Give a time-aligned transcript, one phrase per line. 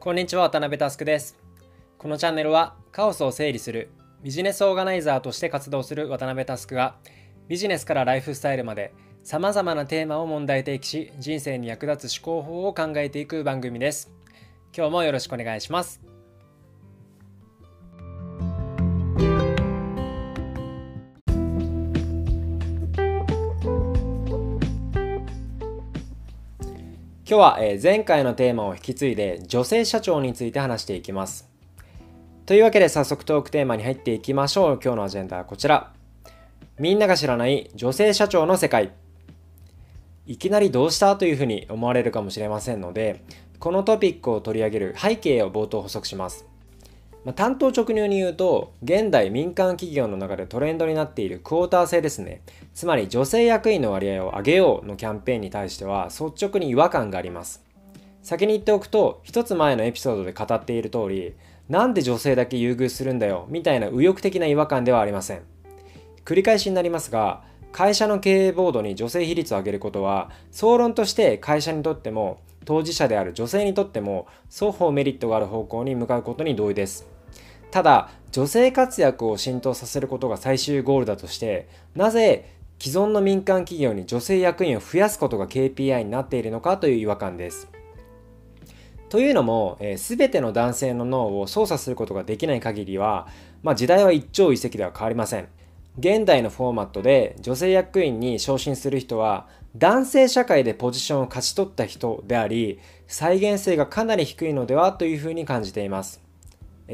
[0.00, 1.36] こんにちは渡辺佑です。
[1.98, 3.90] このチャンネルはカオスを整理する
[4.22, 6.94] ビジネスオーガナイザーとして活動する渡辺佑が
[7.48, 14.12] ビジネスからライフスタイルまでさまざまなテーマを問題提起し人生に役立つ思考法を考えていく番組です。
[14.72, 16.00] 今日もよろしくお願いします。
[27.30, 31.46] 今日は前回のテーマを引き継いで女性社長について話していきます。
[32.46, 34.80] というわけで早速トークテーマに入っていきましょう。
[34.82, 35.92] 今日のアジェンダはこちら。
[36.78, 38.94] みんなが知らない女性社長の世界。
[40.24, 43.22] いきなりどうしたというふうに思われるかもしれませんので、
[43.58, 46.46] このトピックを取り上げる背景を冒頭補足します。
[47.24, 52.42] まあ、単刀直入に言うと現代民間企業の中でトレンドになっているクォーター制ですね。
[52.74, 57.62] つまり女性役員の割合を上げようのキャンペーンに対しては率直に違和感があります。
[58.22, 61.34] 先に言っておくと一つ前のエピソードで語っている通り
[61.68, 65.42] なんで女性だけ優遇するんだよみたいな右翼的な違和感ではありません。
[66.24, 72.38] 繰り返しになりますが会社の経営ボードに女性比率を上げることは総論として会社にとっても
[72.68, 77.06] 当事者である女性にとっても双方メリットがある方向に向かうことに同意です
[77.70, 81.66] ただ女性活躍を浸透させることが最終ゴールだとして
[81.96, 87.68] なぜ既存の民間企業に女性役員を増やすことが KPI になっているのかという違和感です。
[89.08, 93.26] というのも、えー、全ての男性の脳を操作することができない限りは、
[93.64, 95.48] まあ、時代は一朝一夕では変わりません。
[95.98, 99.48] 現代のフォーマットで女性役員に昇進する人は
[99.78, 106.20] 男性社会でポジションを勝ち取った人であり再現性がかなり低いのではというふうに感じています。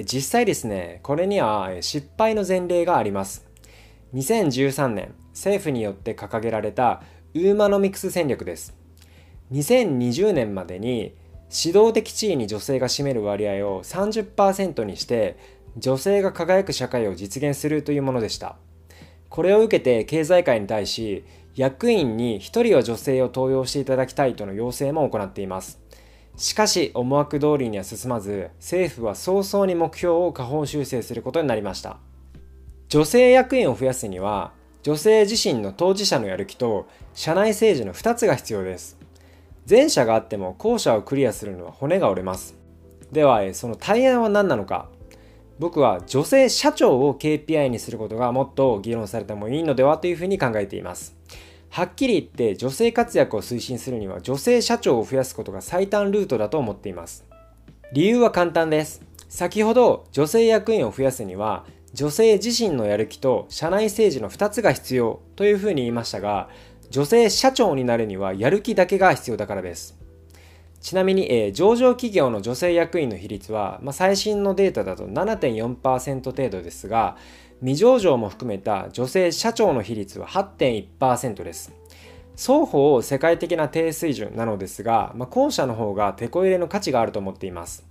[0.04, 3.46] 実際ですね、これには失敗の前例があります。
[4.12, 8.74] 2013年、政府によって掲げられたウーマノミクス戦略です。
[9.52, 11.14] 2020年までに
[11.50, 15.38] 指導的地位に女性が占める割合を30%にして
[15.78, 18.56] 女性が輝く社会を実現するというものでした。
[19.30, 25.80] これを受けて経済界に対し役員に1人は女性を登用していただきたいとの要請も行っています。
[26.36, 31.98] しかし思惑通りには進まず政府は早々に目標を下方修正することになりました。
[32.88, 38.98] 女性役員を増やすには女性自身の当事者のやる気と社内政治の2つが必要です。
[39.68, 42.56] 前者があっても後者をクリアするのは骨が折れます。
[43.12, 44.88] ではその対案は何なのか。
[45.58, 51.16] 僕は女性社長を KPI にすることがもっと議論されてもいいのではというふうに考えています
[51.74, 57.24] はっきり言って女性活躍を推進するには女性社長を増やすことが最短ルートだと思っています。
[57.92, 59.02] 理由は簡単です。
[59.28, 66.48] 先ほど女性役員を増やすには女性自身のやる気と社内政治の2つが必要というふうに言いましたが
[66.90, 69.98] 女性社長になるにはやる気だけが必要だからです。
[70.84, 77.16] ちなみに、えー、上場企業の女性役員の比率は、まあ、最新のデータだと7.4%程度ですが
[77.60, 81.72] 未上場も含めた女性社長の比率は8.1%です。
[82.36, 87.86] 双方世界的な低水準なのですが、まあ、後者の方が手こ入れの価値があると思っています。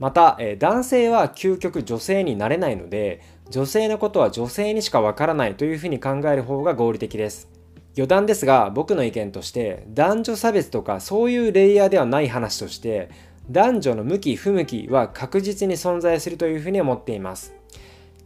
[0.00, 7.55] また、え男性は究極女性になれないので、女性のことは女性にしかわからないというふうに考える方が合理的です。
[7.96, 13.08] 余談ですが、僕の意見として、男女差別とかそういうレイヤーではない話として、
[13.50, 17.54] 男女の向き不向きは確実に存在するというふうに思っています。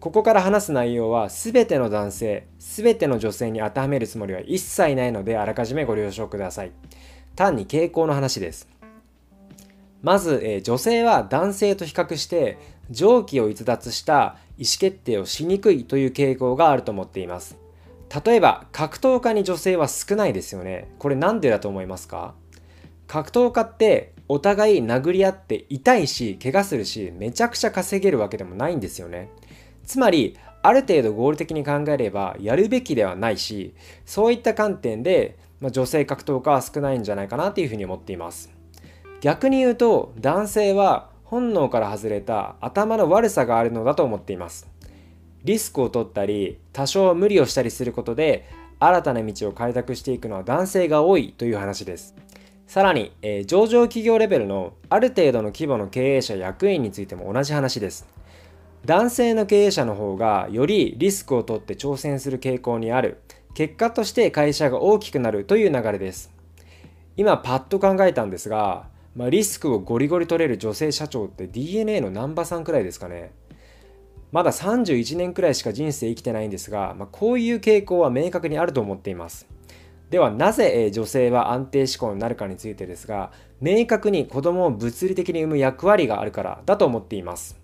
[0.00, 6.72] ここから話す内容は全ての男性、全ての女性に当てはめるつもりは一切ないのであらかじめご了承ください。
[7.36, 8.66] 単に傾向の話です。
[10.02, 12.58] まず、え女性は男性と比較して
[12.90, 17.59] 常軌を逸脱した意思決定をしにくいという傾向があると思っています。
[18.24, 20.88] 例えば格闘家に女性は少ないですよね。
[20.98, 22.34] これなんでだと思いますか？
[23.06, 29.30] 格闘家ってお互い殴り合って痛いし怪我するしめちゃくちゃ稼げるわけでもないんですよね。
[29.84, 38.52] つまりある程度合理的に考えればやるべきではないしそういった観点で、まあ、女性格闘家は少ないんじゃないかなというふうに思っています
[39.20, 44.69] 逆に言うと男性は本能から外れた頭の悪さがあるのだと思っています
[45.44, 48.48] リスクを取ったり多少無理をしたりすることで
[48.78, 52.14] 新たな道を開拓していくのは男性が多いという話です。
[52.66, 58.06] さらに、えー、上場企業レベルのある程度の規模の経営者役員についても同じ話です。
[58.86, 63.20] 男性の経営者の方がよりリスクを取って挑戦する傾向にある。
[63.54, 66.32] 結果として会社が大きくなるという流れです。
[67.16, 68.86] 今パッと考えたんですが、
[69.16, 73.32] まあ、リスクをゴリゴリ取れる女性社長って DNA の難波さんくらいですかね。
[74.32, 79.46] まだ31年くらいしか人生生きてないんですが、まあ、こういう傾向は明確にあると思っています。
[80.10, 83.30] ではなぜ女性は安定志向になるかについてですが
[83.60, 87.58] 明確に子供を物理的に産む役割があるからだと思っています。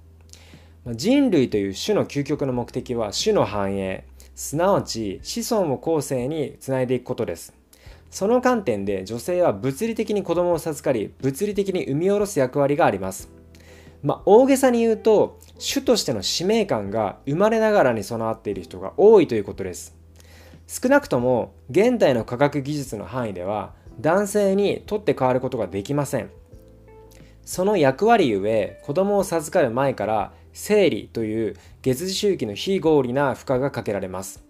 [0.87, 4.05] 人類という種の究極の目的は種の繁栄
[4.37, 7.55] すなわち子孫を後世につないでいくことです。
[8.11, 13.29] その観点で女性は物理的に子供を授かり物理的に産み下ろす役割があります。
[14.03, 19.97] まあ、大げさに言うと種としての使命感が生まれながらに備わっている人が多いということです。
[20.67, 26.31] 少なくとも現代の科学技術の範囲では男性に取って代わることができません。
[27.45, 34.45] その役割ゆえ子供を授かる前から生理という月次周期の非合理な負荷がかけられます。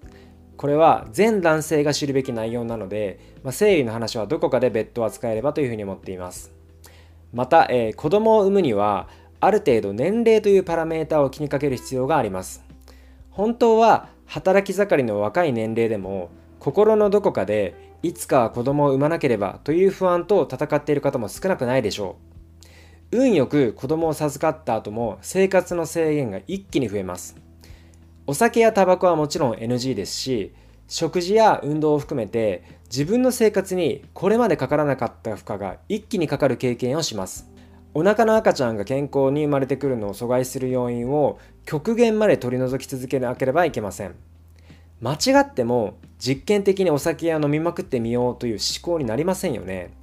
[0.57, 6.53] これは全男性が知るべき内容なので、まあ、生理の話はどこかで別途扱えればというふうに思っています。
[7.35, 9.09] また、えー、子供を産むには
[9.47, 12.65] ある程度年齢というパラメータを気にかける必要があります。
[13.31, 22.17] 本当は働き盛りの若い年齢でも心のどこかでいつかは子供を産まなければという不安と戦っている方も少なくないでしょ
[23.13, 23.19] う。
[23.19, 27.37] 運よく子供を授かった後も生活の制限が一気に増えます。
[28.27, 30.53] お酒やタバコはもちろん NG ですし
[30.89, 37.55] 食事や運動を含めて自分の生活にこれまでかからなかった負荷が一気にかかる経験をします。
[37.99, 44.15] お腹の赤ちゃんが健康に生まれてくるのを阻害する要因を極限まで取り除き続けなければいけません。
[45.01, 49.95] 間違っても実験的にお酒や飲みまくってみようという思考になりませんよね。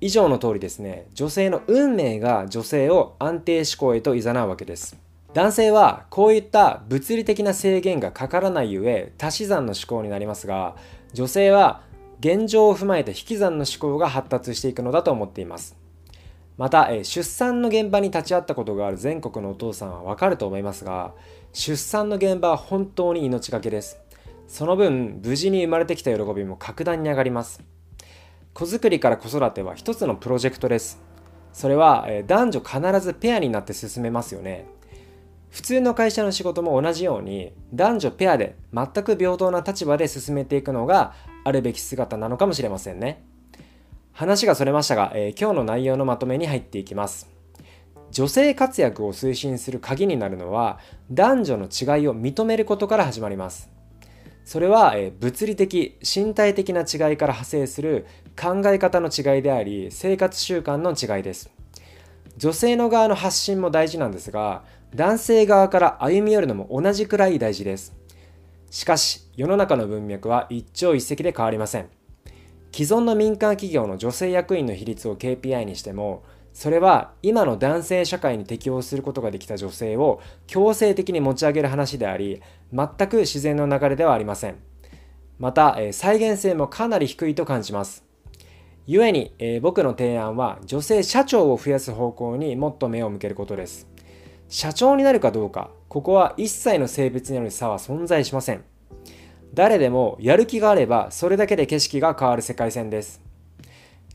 [0.00, 1.08] 以上の通りですね。
[1.12, 4.96] 女性の運命が女性を安定志向へと誘うわけです。
[5.34, 10.74] 男性はこういった物理的な制限がかからないゆえ足し算の思考になりますが
[11.12, 11.82] 女性は
[12.20, 15.81] 現状を踏まえて引き算の思考が発達していくのだと思っています。
[16.62, 21.12] また、え出産の現場に立ち会ったことがある全国のお父さんはわかると思いますが
[21.52, 23.98] 出産の現場は本当に命がけです。
[24.46, 27.64] その分無事に生まれてきた喜びも格段に上がります。
[28.54, 31.02] 子作りから子育ては一つのプロジェクトです。
[31.52, 34.68] それは、え男女必ずペアになって進めますよね。
[35.50, 43.31] 普通の会社の仕事も同じように男女ペアで全く平等な立場で進めていくのがあるべき姿なのかもしれませんね。
[44.12, 47.30] 話がそれましたが、えー、今日の内容のまとめに入っていきます。
[48.10, 50.78] 女性活躍を推進する鍵になるのは
[51.10, 53.70] 男女の違いを認めることから始まります。
[54.44, 58.06] それは、えー、物理的身体的な違いから派生する
[58.40, 61.50] 考え方の違いであり生活習慣の違いです。
[62.36, 64.64] 女性の側の発信も大事なんですが
[64.94, 67.94] 男性側から歩み寄るのも同じくらい大事です。
[68.70, 72.01] しかし世の中の文脈は一朝一夕で変わりません。
[72.72, 82.42] 既存の民間企業の女性役員の比率を KPI にしてもそれは今の男性社会に適応することができた女性を強制的に持ち上げる話であり
[82.72, 84.56] 全く自然の流れではありません。
[85.38, 88.04] また、え再現性もかなり低いと感じます。
[88.86, 93.88] 故に、え、僕の提案は女性社長を増やす方向にもっと目を向けることです。
[94.48, 98.62] 社長になるかどうかここは一切の性別による差は存在しません。
[99.54, 103.20] 誰でもやる気があればそれだけで景色が変わる世界線です。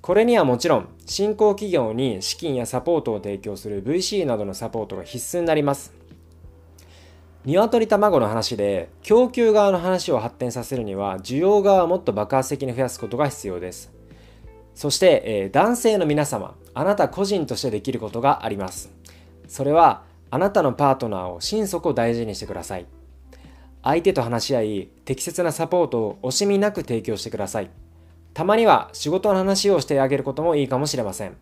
[0.02, 5.94] これにはもちろん新興企業に資金やサポートを提供する VC などのサポートが必須になります。
[7.46, 13.92] 鶏卵の話で供給側の話を発展させるには需要側をもっと爆発的に増やすことが必要です。
[14.76, 18.92] そして、えー、男性の皆様、あなた個人としてできることがあります。
[19.48, 22.86] それはあなたのパートナーを心底大事にしてください。
[23.88, 27.70] 相手と話し合い適切なサポートを惜しみなく提供してください。
[28.34, 31.38] たまには仕事の話をしてあげることもいいかもしれません。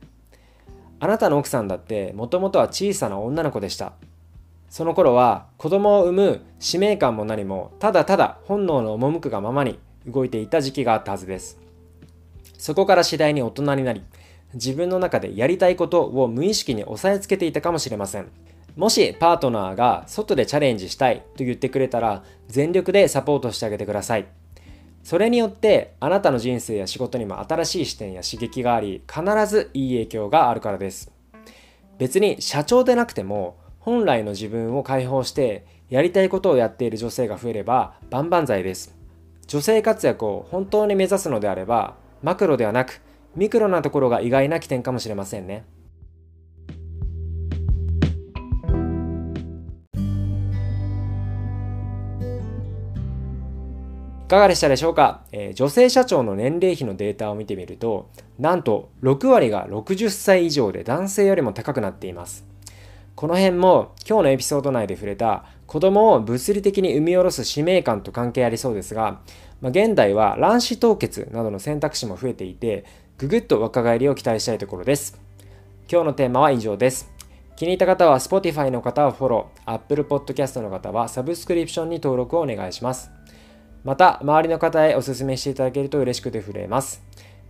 [0.99, 3.93] あなたの奥さんだってもともとは小さな女の子でした。
[4.69, 11.59] その頃は子供を産む使命感も何もただただ本能の赴くがままに動いていた時期があったはずです。
[12.59, 14.03] そこから次第に大人になり
[14.53, 18.27] 自分の中でやりたいことを無意識に押さえつけていたかもしれません。
[18.75, 24.25] もしパートナーが外でチャレンジしたいと言ってくれたら全力でサポートしてあげてください。
[25.01, 31.11] それによってあなたの人生や仕事にも新しい視点や刺激があり必ずいい影響があるからです。
[31.97, 38.93] 別に社長でなくても本来の自分を解放してやりたいことをやっている女性が増えれば万々歳です。
[39.47, 42.99] 女性活躍を本当に目指すのであればマクロではなく
[43.35, 45.63] ミクロなところが意外な起点かもしれませんね。
[54.25, 62.43] いかがでしたでしょうか、えー、女性社長の年齢比のデータを見てみると、なんと6割が60歳以上で男性よりも高くなっています。
[63.13, 69.21] この辺も今日のエピソード内で触れた子供を物理的に産み下ろす使命感と関係ありそうですが、
[69.61, 72.83] まあ、現代は卵子凍結などの選択肢も増えていて、
[73.19, 75.21] ぐぐっと若返りを期待したいところです。
[75.87, 77.13] 今日のテーマは以上です。
[77.55, 83.11] 気に入った方は Spotify の方はフォロー、Apple Podcast の方はサブスクリプションに登録をお願いします。
[83.85, 87.03] また、周りの方へお勧めしていただけると嬉しくて震えます。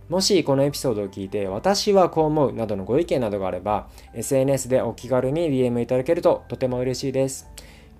[0.08, 7.48] もしこのエピソードを聞いて私はこう思うなどのご意見などがあれば SNS でお気軽に DM いただけるととても嬉しいです。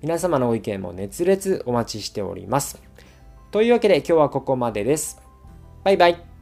[0.03, 2.81] 皆様のご意見も熱烈お待ちしております。
[3.51, 5.21] というわけで今日はここまでです。
[5.83, 6.36] バイバイ。